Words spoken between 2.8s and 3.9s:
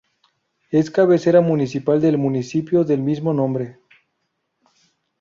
del mismo nombre.